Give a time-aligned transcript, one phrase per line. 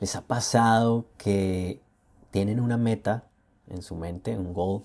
[0.00, 1.80] ¿Les ha pasado que
[2.30, 3.24] tienen una meta
[3.68, 4.82] en su mente, un goal,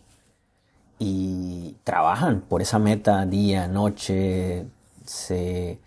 [1.00, 4.68] y trabajan por esa meta día, noche,
[5.06, 5.80] se,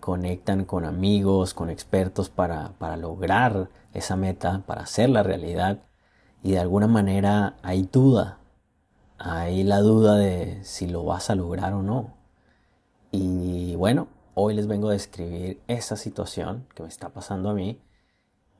[0.00, 5.80] conectan con amigos, con expertos para, para lograr esa meta, para hacerla realidad,
[6.42, 8.38] y de alguna manera hay duda,
[9.18, 12.14] hay la duda de si lo vas a lograr o no.
[13.10, 17.80] Y bueno, hoy les vengo a describir esa situación que me está pasando a mí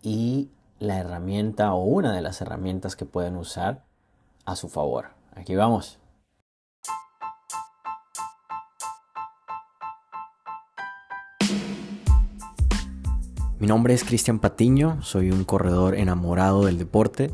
[0.02, 3.84] y la herramienta o una de las herramientas que pueden usar
[4.44, 5.10] a su favor.
[5.34, 5.98] Aquí vamos.
[13.58, 17.32] Mi nombre es Cristian Patiño, soy un corredor enamorado del deporte.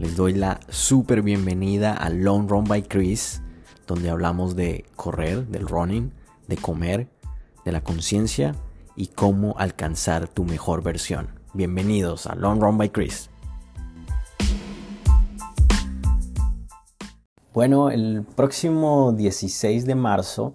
[0.00, 3.40] Les doy la súper bienvenida a Long Run by Chris,
[3.86, 6.12] donde hablamos de correr, del running,
[6.48, 7.08] de comer,
[7.64, 8.56] de la conciencia
[8.96, 11.39] y cómo alcanzar tu mejor versión.
[11.52, 13.28] Bienvenidos a Long Run by Chris.
[17.52, 20.54] Bueno, el próximo 16 de marzo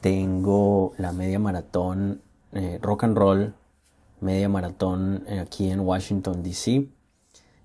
[0.00, 3.54] tengo la media maratón eh, rock and roll,
[4.22, 6.88] media maratón eh, aquí en Washington, D.C.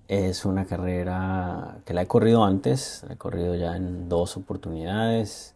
[0.08, 5.54] Es una carrera que la he corrido antes, la he corrido ya en dos oportunidades.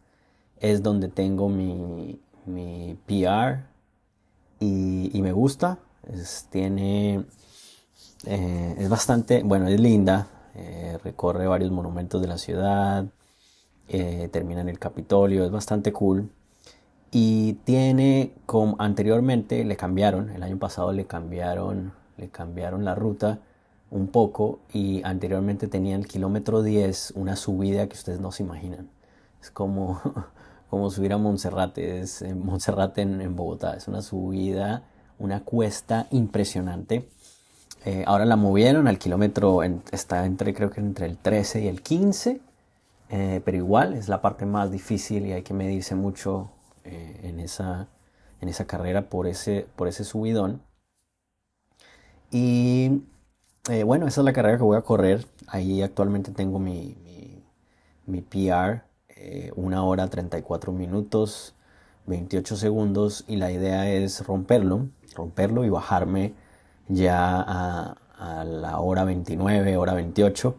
[0.57, 3.67] Es donde tengo mi, mi PR
[4.59, 5.81] y, y me gusta,
[6.13, 7.25] es, tiene,
[8.27, 13.07] eh, es bastante, bueno, es linda, eh, recorre varios monumentos de la ciudad,
[13.89, 16.31] eh, termina en el Capitolio, es bastante cool.
[17.11, 23.41] Y tiene, como anteriormente le cambiaron, el año pasado le cambiaron, le cambiaron la ruta
[23.91, 28.91] un poco y anteriormente tenía el kilómetro 10 una subida que ustedes no se imaginan.
[29.41, 30.01] Es como,
[30.71, 34.83] como subir a Monserrate, es Monserrate en Bogotá, es una subida
[35.19, 37.09] una cuesta impresionante.
[37.85, 41.83] Eh, ahora la movieron al kilómetro, está entre creo que entre el 13 y el
[41.83, 42.41] 15,
[43.11, 46.51] eh, pero igual es la parte más difícil y hay que medirse mucho
[46.85, 47.89] eh, en, esa,
[48.41, 50.63] en esa carrera por ese, por ese subidón.
[52.31, 53.03] Y
[53.85, 55.25] bueno, esa es la carrera que voy a correr.
[55.47, 57.43] Ahí actualmente tengo mi, mi,
[58.07, 58.83] mi PR,
[59.57, 61.54] una hora 34 minutos,
[62.07, 66.35] 28 segundos y la idea es romperlo romperlo y bajarme
[66.89, 67.97] ya a,
[68.45, 70.55] la hora 29, hora 28.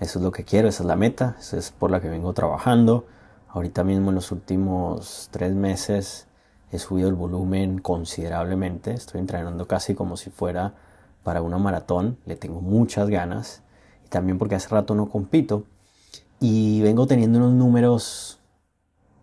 [0.00, 2.32] Eso es lo que quiero, esa es la meta, esa es por la que vengo
[2.32, 3.06] trabajando.
[3.48, 6.26] Ahorita mismo en los últimos tres meses
[6.72, 8.92] he subido el volumen considerablemente.
[8.92, 10.74] Estoy entrenando casi como si fuera
[11.22, 12.18] para una maratón.
[12.26, 13.62] Le tengo muchas ganas.
[14.04, 15.64] Y también porque hace rato no compito.
[16.40, 18.40] Y vengo teniendo unos números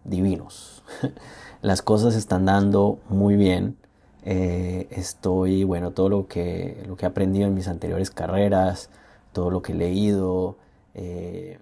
[0.05, 0.83] divinos.
[1.63, 3.77] Las cosas están dando muy bien.
[4.25, 8.89] Eh, estoy, bueno, todo lo que, lo que he aprendido en mis anteriores carreras,
[9.31, 10.57] todo lo que he leído,
[10.93, 11.59] eh,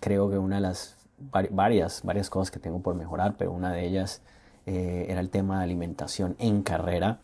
[0.00, 0.96] creo que una de las
[1.50, 4.22] varias, varias cosas que tengo por mejorar, pero una de ellas
[4.64, 7.20] eh, era el tema de alimentación en carrera.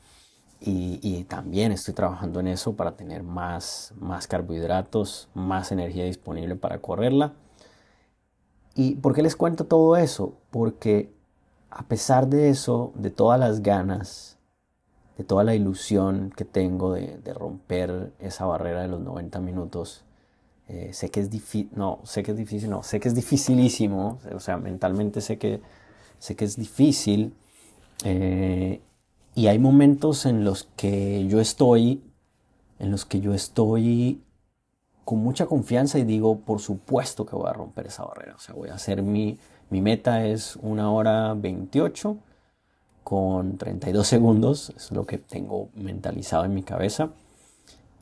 [0.60, 6.54] Y, y, también estoy trabajando en eso para tener más, más carbohidratos, más energía disponible
[6.56, 7.32] para correrla.
[8.74, 10.34] ¿Y por qué les cuento todo eso?
[10.50, 11.12] Porque
[11.70, 14.38] a pesar de eso, de todas las ganas,
[15.16, 20.04] de toda la ilusión que tengo de, romper esa barrera de los 90 minutos,
[20.68, 24.18] eh, sé que es difícil, no, sé que es difícil, no, sé que es dificilísimo,
[24.34, 25.60] o sea, mentalmente sé que,
[26.18, 27.34] sé que es difícil.
[28.04, 28.80] Eh,
[29.36, 32.02] y hay momentos en los que yo estoy,
[32.78, 34.20] en los que yo estoy
[35.04, 38.54] con mucha confianza y digo, por supuesto que voy a romper esa barrera, o sea,
[38.54, 39.38] voy a hacer mi,
[39.70, 42.16] mi meta es una hora 28
[43.02, 47.10] con 32 segundos, es lo que tengo mentalizado en mi cabeza.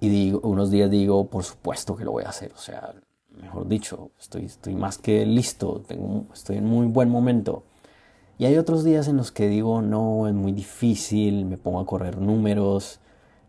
[0.00, 2.94] Y digo, unos días digo, por supuesto que lo voy a hacer, o sea,
[3.30, 7.64] mejor dicho, estoy, estoy más que listo, tengo, estoy en muy buen momento.
[8.38, 11.86] Y hay otros días en los que digo, no, es muy difícil, me pongo a
[11.86, 13.00] correr números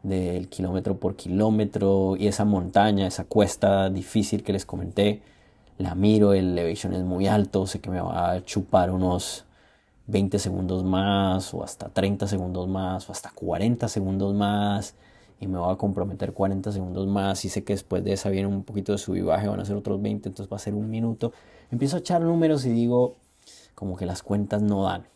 [0.03, 5.21] del kilómetro por kilómetro y esa montaña, esa cuesta difícil que les comenté,
[5.77, 9.45] la miro, el elevation es muy alto, sé que me va a chupar unos
[10.07, 14.95] 20 segundos más o hasta 30 segundos más o hasta 40 segundos más
[15.39, 18.47] y me voy a comprometer 40 segundos más y sé que después de esa viene
[18.47, 20.73] un poquito de sub y baje, van a ser otros 20, entonces va a ser
[20.73, 21.33] un minuto.
[21.71, 23.17] Empiezo a echar números y digo
[23.75, 25.07] como que las cuentas no dan.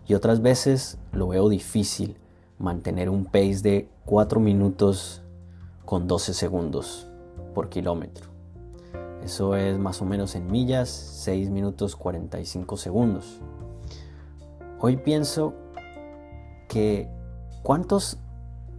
[0.06, 2.16] y otras veces lo veo difícil
[2.58, 5.22] mantener un pace de 4 minutos
[5.84, 7.08] con 12 segundos
[7.54, 8.31] por kilómetro.
[9.22, 13.40] Eso es más o menos en millas, 6 minutos 45 segundos.
[14.80, 15.54] Hoy pienso
[16.68, 17.08] que
[17.62, 18.18] cuántos,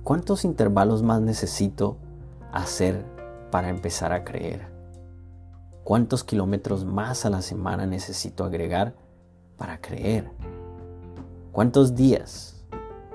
[0.04, 1.98] cuántos intervalos más necesito
[2.51, 3.06] hacer
[3.51, 4.68] para empezar a creer.
[5.86, 8.95] ¿Cuántos kilómetros más a la semana necesito agregar
[9.57, 10.30] para creer?
[11.54, 12.66] ¿Cuántos días?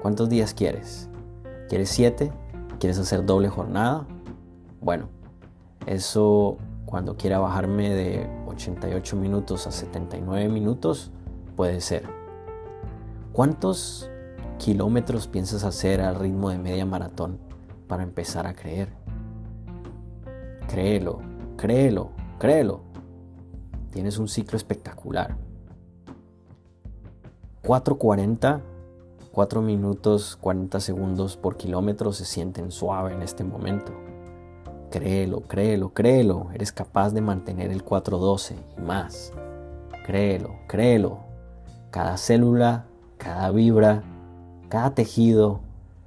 [0.00, 1.10] ¿Cuántos días quieres?
[1.68, 2.32] ¿Quieres siete?
[2.78, 4.06] ¿Quieres hacer doble jornada?
[4.80, 5.08] Bueno,
[5.86, 6.56] eso
[6.88, 11.10] cuando quiera bajarme de 88 minutos a 79 minutos,
[11.54, 12.04] puede ser.
[13.30, 14.08] ¿Cuántos
[14.56, 17.40] kilómetros piensas hacer al ritmo de media maratón
[17.88, 18.88] para empezar a creer?
[20.66, 21.18] Créelo,
[21.58, 22.80] créelo, créelo.
[23.90, 25.36] Tienes un ciclo espectacular.
[27.64, 28.62] 4.40,
[29.30, 33.92] 4 minutos 40 segundos por kilómetro se sienten suave en este momento.
[34.90, 36.48] Créelo, créelo, créelo.
[36.54, 39.32] Eres capaz de mantener el 412 y más.
[40.06, 41.18] Créelo, créelo.
[41.90, 42.86] Cada célula,
[43.18, 44.02] cada vibra,
[44.68, 45.60] cada tejido,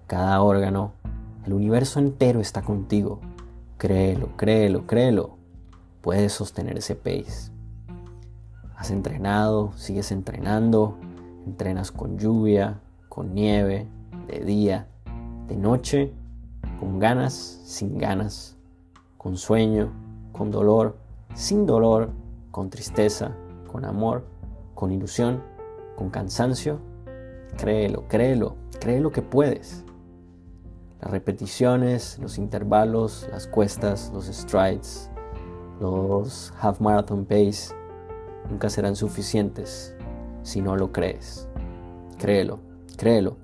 [0.08, 0.94] cada órgano,
[1.46, 3.20] el universo entero está contigo.
[3.78, 5.38] Créelo, créelo, créelo.
[6.02, 7.52] Puedes sostener ese pace.
[8.76, 10.98] Has entrenado, sigues entrenando,
[11.46, 12.80] entrenas con lluvia,
[13.10, 13.88] con nieve,
[14.28, 14.88] de día,
[15.48, 16.14] de noche,
[16.80, 17.34] con ganas,
[17.64, 18.58] sin ganas,
[19.22, 19.92] con sueño,
[20.32, 20.98] con dolor,
[21.36, 22.10] sin dolor,
[22.50, 23.36] con tristeza,
[23.72, 24.24] con amor,
[24.74, 25.44] con ilusión,
[25.96, 26.80] con cansancio.
[27.56, 29.86] Créelo, créelo, créelo que puedes.
[31.00, 35.12] Las repeticiones, los intervalos, las cuestas, los strides,
[35.80, 37.76] los half marathon pace
[38.50, 39.96] nunca serán suficientes
[40.42, 41.48] si no lo crees.
[42.18, 42.58] Créelo,
[42.98, 43.38] créelo.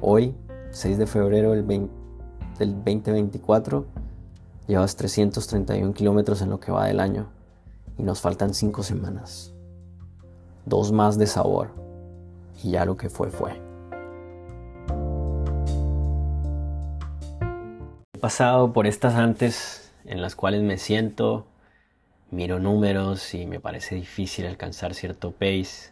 [0.00, 0.36] Hoy,
[0.70, 2.01] 6 de febrero del 20
[2.62, 3.84] del 2024
[4.68, 7.26] llevas 331 kilómetros en lo que va del año
[7.98, 9.52] y nos faltan 5 semanas.
[10.64, 11.70] Dos más de sabor
[12.62, 13.60] y ya lo que fue fue.
[18.14, 21.46] He pasado por estas antes en las cuales me siento,
[22.30, 25.90] miro números y me parece difícil alcanzar cierto pace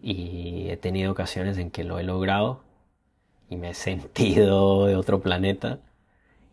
[0.00, 2.62] y he tenido ocasiones en que lo he logrado
[3.50, 5.80] y me he sentido de otro planeta.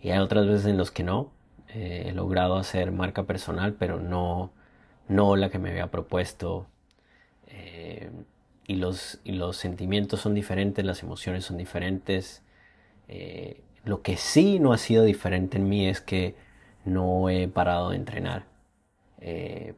[0.01, 1.31] Y hay otras veces en los que no.
[1.69, 4.51] Eh, he logrado hacer marca personal, pero no,
[5.07, 6.67] no la que me había propuesto.
[7.47, 8.11] Eh,
[8.67, 12.43] y, los, y los sentimientos son diferentes, las emociones son diferentes.
[13.07, 16.35] Eh, lo que sí no ha sido diferente en mí es que
[16.85, 18.45] no he parado de entrenar.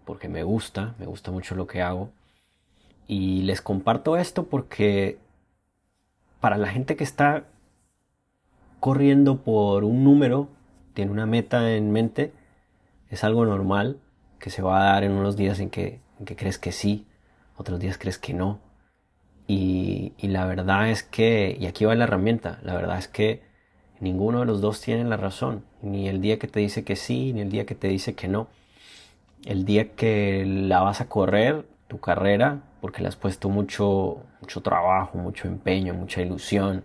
[0.05, 2.11] porque me gusta, me gusta mucho lo que hago.
[3.07, 5.17] Y les comparto esto porque
[6.39, 7.45] para la gente que está
[8.79, 10.49] corriendo por un número,
[10.93, 12.33] tiene una meta en mente,
[13.09, 13.99] es algo normal
[14.39, 15.99] que se va a dar en unos días en que,
[16.37, 17.05] crees que sí,
[17.57, 18.59] otros días crees que no.
[19.47, 23.41] Y, la verdad es que, y aquí va la herramienta, la verdad es que
[23.99, 27.33] ninguno de los dos tiene la razón, ni el día que te dice que sí,
[27.33, 28.47] ni el día que te dice que no.
[29.45, 34.61] El día que la vas a correr tu carrera, porque le has puesto mucho, mucho
[34.61, 36.83] trabajo, mucho empeño, mucha ilusión.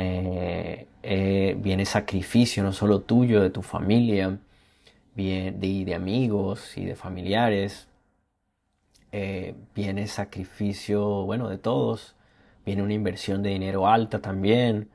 [0.00, 4.38] Eh, eh, viene sacrificio no solo tuyo, de tu familia,
[5.16, 5.52] de,
[5.84, 7.88] de amigos y de familiares.
[9.10, 12.14] Eh, viene sacrificio, bueno, de todos.
[12.64, 14.88] Viene una inversión de dinero alta también.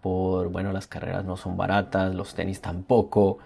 [0.00, 3.38] Por, bueno, las carreras no son baratas, los tenis tampoco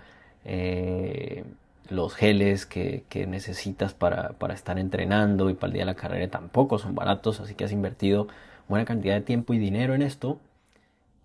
[1.90, 6.78] los geles que, necesitas para, estar entrenando y para el día de la carrera tampoco
[6.78, 8.28] son baratos, así que has invertido
[8.68, 10.40] buena cantidad de tiempo y dinero en esto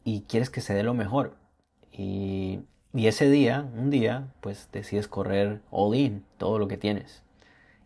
[0.06, 1.36] y quieres que se dé lo mejor.
[1.92, 2.62] Y,
[2.94, 7.24] ese día, un día, pues decides correr all in, todo lo que tienes.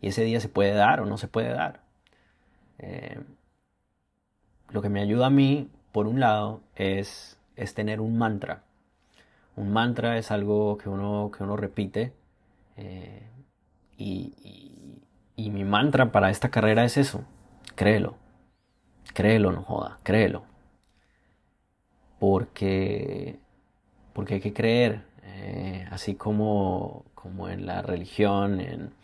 [0.00, 1.82] Y ese día se puede dar o no se puede dar.
[2.78, 3.18] Eh,
[4.70, 8.62] lo que me ayuda a mí, por un lado, es, es tener un mantra.
[9.56, 12.12] Un mantra es algo que uno, que uno repite
[12.76, 13.26] eh,
[13.98, 14.34] y,
[15.50, 17.24] mi mantra para esta carrera es eso,
[17.74, 18.14] créelo,
[19.14, 20.44] créelo, no joda, créelo.
[22.20, 23.40] Porque,
[24.12, 28.94] porque hay que creer, eh, así como, como en la religión, en,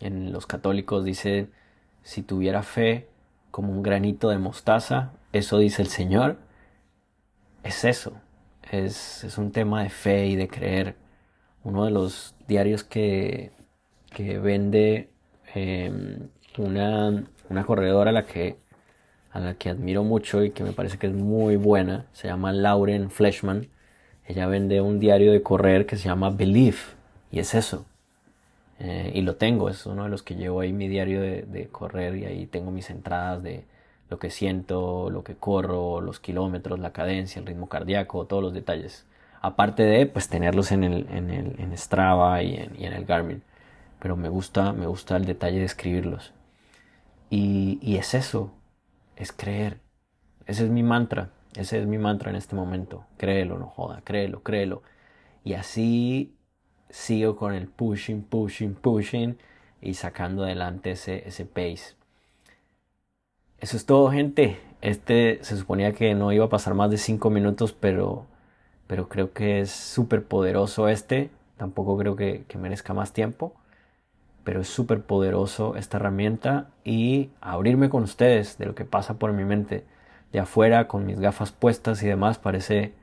[0.00, 1.50] en los católicos dice,
[2.02, 3.08] si tuviera fe
[3.50, 6.38] como un granito de mostaza, eso dice el Señor,
[7.62, 8.20] es eso,
[8.70, 10.96] es, es un tema de fe y de creer.
[11.64, 13.52] Uno de los diarios que,
[14.18, 15.10] vende
[15.54, 17.24] em, una,
[17.66, 18.56] corredora a la que
[19.32, 22.52] a la que admiro mucho y que me parece que es muy buena, se llama
[22.52, 23.68] Lauren Fleshman.
[24.26, 26.94] Ella vende un diario de correr que se llama Belief
[27.30, 27.86] y es eso.
[28.78, 31.68] Eh, y lo tengo, es uno de los que llevo ahí mi diario de, de,
[31.68, 33.64] correr y ahí tengo mis entradas de
[34.08, 38.54] lo que siento, lo que corro, los kilómetros, la cadencia, el ritmo cardíaco, todos los
[38.54, 39.06] detalles.
[39.42, 43.04] Aparte de pues tenerlos en el, en el en Strava y en, y en, el
[43.04, 43.42] Garmin.
[44.00, 46.32] Pero me gusta, me gusta el detalle de escribirlos.
[47.30, 48.52] Y, y es eso,
[49.20, 49.80] es creer.
[50.46, 51.30] Ese es mi mantra.
[51.54, 53.04] Ese es mi mantra en este momento.
[53.16, 54.82] Créelo, no joda, créelo, créelo.
[55.44, 56.34] Y así
[56.90, 59.38] sigo con el pushing, pushing, pushing
[59.80, 61.94] y sacando adelante ese, ese pace.
[63.58, 64.60] Eso es todo, gente.
[64.80, 68.26] Este se suponía que no iba a pasar más de 5 minutos, pero
[68.90, 71.30] pero creo que es súper poderoso este.
[71.56, 73.54] Tampoco creo que, merezca más tiempo,
[74.44, 79.32] pero es súper poderoso esta herramienta y abrirme con ustedes de lo que pasa por
[79.32, 79.84] mi mente.
[80.32, 82.94] De afuera, con mis gafas puestas y demás, parece,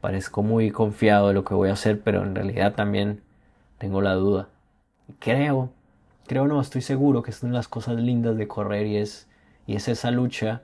[0.00, 3.22] parezco muy confiado de lo que voy a hacer, pero en realidad también
[3.78, 4.48] tengo la duda.
[5.18, 5.70] Creo,
[6.26, 9.28] creo no, estoy seguro que son las cosas lindas de correr y es,
[9.66, 10.62] y es esa lucha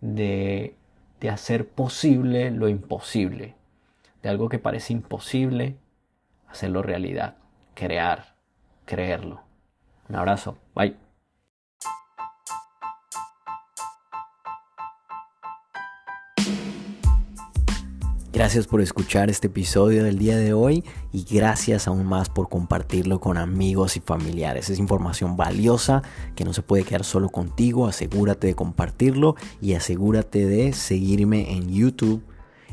[0.00, 0.74] de,
[1.20, 3.54] de hacer posible lo imposible
[4.22, 5.76] de algo que parece imposible,
[6.48, 7.36] hacerlo realidad,
[7.74, 8.31] crear,
[8.84, 9.40] creerlo.
[10.08, 10.96] Un abrazo, bye.
[18.32, 23.20] Gracias por escuchar este episodio del día de hoy y gracias aún más por compartirlo
[23.20, 24.70] con amigos y familiares.
[24.70, 26.02] Es información valiosa
[26.34, 27.86] que no se puede quedar solo contigo.
[27.86, 32.24] Asegúrate de compartirlo y asegúrate de seguirme en YouTube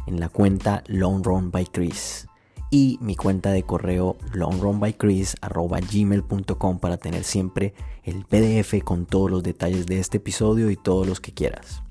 [0.07, 2.28] en la cuenta Long Run by Chris
[2.69, 7.73] y mi cuenta de correo longrunbychris.gmail.com para tener siempre
[8.03, 11.83] el PDF con todos los detalles de este episodio y todos los que quieras.